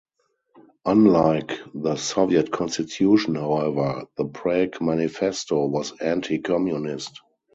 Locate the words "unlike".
0.83-1.59